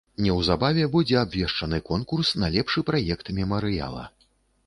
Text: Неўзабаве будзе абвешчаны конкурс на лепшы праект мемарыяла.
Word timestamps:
Неўзабаве 0.25 0.85
будзе 0.93 1.17
абвешчаны 1.19 1.79
конкурс 1.91 2.33
на 2.43 2.49
лепшы 2.55 2.85
праект 2.89 3.25
мемарыяла. 3.41 4.07